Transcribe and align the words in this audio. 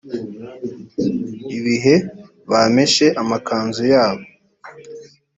ibh 1.57 1.85
bameshe 2.51 3.05
amakanzu 3.21 3.83
yabo 3.93 4.23